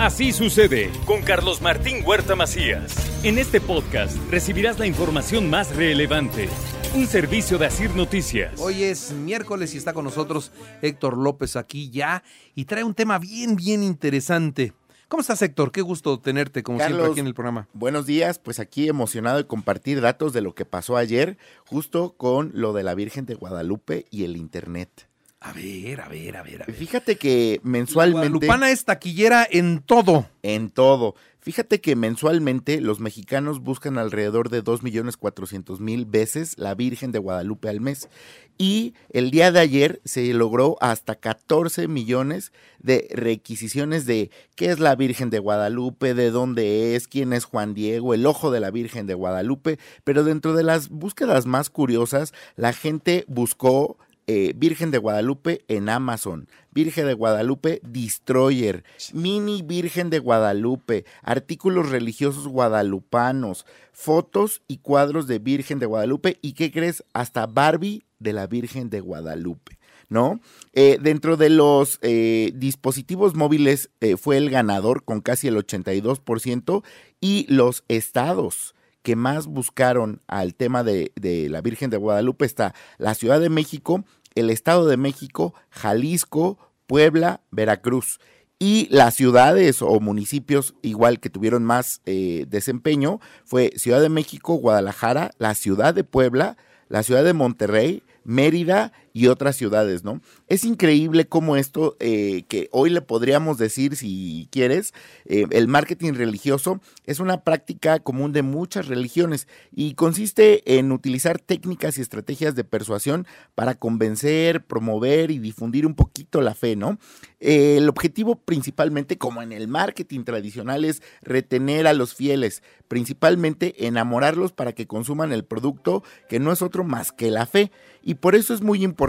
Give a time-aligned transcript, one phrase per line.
[0.00, 3.22] Así sucede con Carlos Martín Huerta Macías.
[3.22, 6.48] En este podcast recibirás la información más relevante.
[6.94, 8.58] Un servicio de Asir Noticias.
[8.60, 12.22] Hoy es miércoles y está con nosotros Héctor López aquí ya
[12.54, 14.72] y trae un tema bien, bien interesante.
[15.08, 15.70] ¿Cómo estás, Héctor?
[15.70, 17.68] Qué gusto tenerte, como siempre, aquí en el programa.
[17.74, 21.36] Buenos días, pues aquí emocionado de compartir datos de lo que pasó ayer,
[21.66, 25.09] justo con lo de la Virgen de Guadalupe y el Internet.
[25.42, 26.74] A ver, a ver, a ver, a ver.
[26.74, 28.24] Fíjate que mensualmente.
[28.24, 30.28] La Guadalupana es taquillera en todo.
[30.42, 31.14] En todo.
[31.42, 37.80] Fíjate que mensualmente los mexicanos buscan alrededor de 2.400.000 veces la Virgen de Guadalupe al
[37.80, 38.10] mes.
[38.58, 44.78] Y el día de ayer se logró hasta 14 millones de requisiciones de qué es
[44.78, 48.70] la Virgen de Guadalupe, de dónde es, quién es Juan Diego, el ojo de la
[48.70, 49.78] Virgen de Guadalupe.
[50.04, 53.96] Pero dentro de las búsquedas más curiosas, la gente buscó
[54.32, 61.90] eh, Virgen de Guadalupe en Amazon, Virgen de Guadalupe Destroyer, Mini Virgen de Guadalupe, artículos
[61.90, 67.02] religiosos guadalupanos, fotos y cuadros de Virgen de Guadalupe y, ¿qué crees?
[67.12, 69.78] Hasta Barbie de la Virgen de Guadalupe.
[70.08, 70.38] ¿No?
[70.74, 76.84] Eh, dentro de los eh, dispositivos móviles fue el ganador con casi el 82%
[77.20, 82.74] y los estados que más buscaron al tema de, de, la Virgen de Guadalupe está
[82.98, 88.18] la Ciudad de México, el Estado de México, Jalisco, Puebla, Veracruz.
[88.58, 94.54] Y las ciudades o municipios igual que tuvieron más eh, desempeño fue Ciudad de México,
[94.54, 96.58] Guadalajara, la ciudad de Puebla,
[96.88, 100.20] la ciudad de Monterrey, Mérida y otras ciudades, ¿no?
[100.46, 104.94] Es increíble cómo esto, eh, que hoy le podríamos decir, si quieres,
[105.24, 111.38] eh, el marketing religioso es una práctica común de muchas religiones y consiste en utilizar
[111.38, 116.98] técnicas y estrategias de persuasión para convencer, promover y difundir un poquito la fe, ¿no?
[117.40, 123.86] Eh, el objetivo principalmente, como en el marketing tradicional, es retener a los fieles, principalmente
[123.86, 127.72] enamorarlos para que consuman el producto que no es otro más que la fe.
[128.02, 128.99] Y por eso es muy importante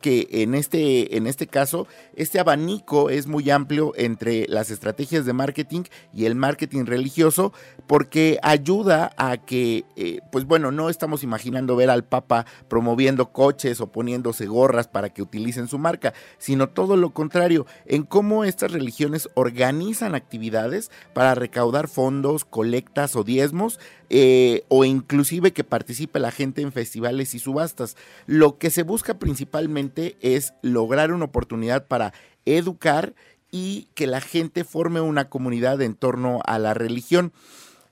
[0.00, 5.34] que en este, en este caso, este abanico es muy amplio entre las estrategias de
[5.34, 5.82] marketing
[6.14, 7.52] y el marketing religioso,
[7.86, 13.82] porque ayuda a que, eh, pues bueno, no estamos imaginando ver al Papa promoviendo coches
[13.82, 18.72] o poniéndose gorras para que utilicen su marca, sino todo lo contrario, en cómo estas
[18.72, 23.78] religiones organizan actividades para recaudar fondos, colectas o diezmos
[24.10, 27.96] eh, o inclusive que participe la gente en festivales y subastas.
[28.26, 29.33] Lo que se busca principalmente
[30.20, 32.12] es lograr una oportunidad para
[32.44, 33.14] educar
[33.50, 37.32] y que la gente forme una comunidad en torno a la religión.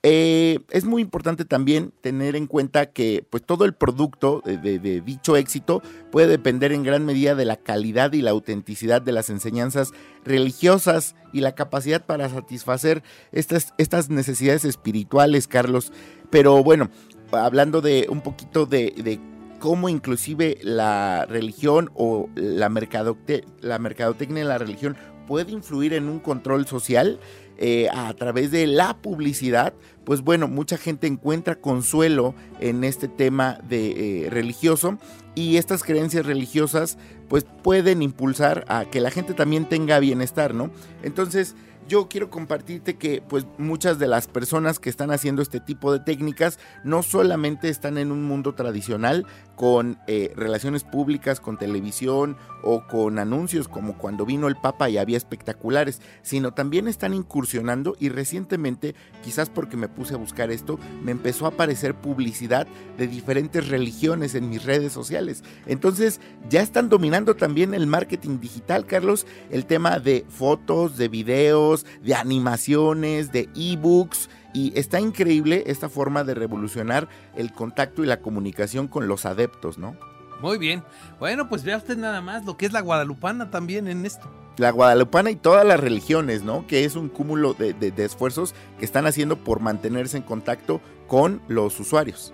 [0.05, 5.37] Eh, es muy importante también tener en cuenta que pues, todo el producto de, dicho
[5.37, 5.81] éxito
[6.11, 9.93] puede depender en gran medida de la calidad y la autenticidad de las enseñanzas
[10.25, 15.93] religiosas y la capacidad para satisfacer estas necesidades espirituales, Carlos.
[16.29, 16.89] Pero bueno,
[17.31, 19.19] hablando de un poquito de,
[19.63, 26.19] cómo inclusive la religión o la, la mercadotecnia de la religión puede influir en un
[26.19, 27.17] control social,
[27.57, 33.57] eh, a través de la publicidad, pues bueno, mucha gente encuentra consuelo en este tema
[33.69, 34.97] de eh, religioso
[35.33, 36.97] y estas creencias religiosas
[37.29, 40.71] pues pueden impulsar a que la gente también tenga bienestar, ¿no?
[41.03, 41.55] Entonces,
[41.87, 45.99] yo quiero compartirte que pues muchas de las personas que están haciendo este tipo de
[45.99, 49.25] técnicas no solamente están en un mundo tradicional
[49.55, 54.97] con eh, relaciones públicas, con televisión o con anuncios como cuando vino el Papa y
[54.97, 60.79] había espectaculares, sino también están incursionando y recientemente, quizás porque me puse a buscar esto,
[61.03, 62.67] me empezó a aparecer publicidad
[62.97, 65.43] de diferentes religiones en mis redes sociales.
[65.67, 66.19] Entonces
[66.49, 72.15] ya están dominando también el marketing digital, Carlos, el tema de fotos, de videos, de
[72.15, 74.29] animaciones, de ebooks.
[74.53, 79.77] Y está increíble esta forma de revolucionar el contacto y la comunicación con los adeptos,
[79.77, 79.97] ¿no?
[80.41, 80.83] Muy bien.
[81.19, 84.29] Bueno, pues vea usted nada más lo que es la guadalupana también en esto.
[84.57, 86.67] La guadalupana y todas las religiones, ¿no?
[86.67, 91.79] Que es un cúmulo de, esfuerzos que están haciendo por mantenerse en contacto con los
[91.79, 92.33] usuarios.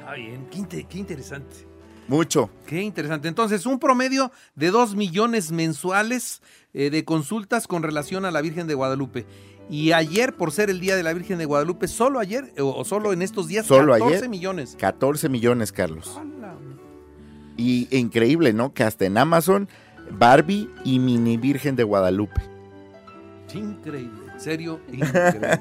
[0.00, 1.75] Está bien, qué, qué interesante.
[2.08, 2.50] Mucho.
[2.66, 3.28] Qué interesante.
[3.28, 6.42] Entonces, un promedio de 2 millones mensuales
[6.74, 9.26] eh, de consultas con relación a la Virgen de Guadalupe.
[9.68, 13.12] Y ayer, por ser el Día de la Virgen de Guadalupe, solo ayer, o, solo
[13.12, 14.76] en estos días, solo 14 ayer, millones.
[14.78, 16.20] 14 millones, Carlos.
[17.56, 18.72] Y increíble, ¿no?
[18.72, 19.68] Que hasta en Amazon,
[20.12, 22.40] Barbie y Mini Virgen de Guadalupe.
[23.54, 25.58] Increíble, serio, increíble.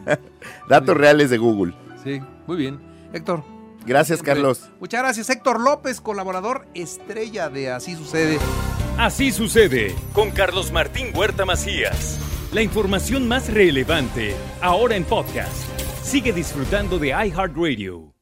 [0.70, 1.74] Datos reales de Google.
[2.04, 2.80] Sí, muy bien.
[3.14, 3.55] Héctor.
[3.86, 4.70] Gracias, Carlos.
[4.80, 5.30] Muchas gracias.
[5.30, 8.40] Héctor López, colaborador estrella de Así Sucede.
[8.98, 12.18] Así sucede con Carlos Martín Huerta Macías.
[12.54, 15.54] La información más relevante, ahora en podcast.
[16.02, 18.14] Sigue disfrutando de iHeartRadio.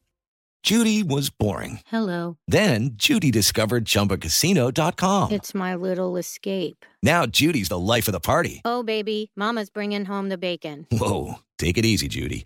[0.64, 1.82] Judy was boring.
[1.92, 2.38] Hello.
[2.48, 5.32] Then Judy discovered chumbacasino.com.
[5.32, 6.86] It's my little escape.
[7.04, 8.62] Now Judy's the life of the party.
[8.64, 10.88] Oh, baby, Mama's bringing home the bacon.
[10.90, 11.40] Whoa.
[11.60, 12.46] Take it easy, Judy.